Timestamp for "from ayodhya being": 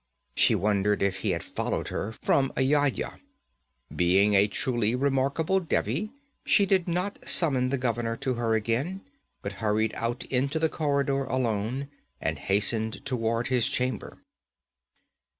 2.23-4.33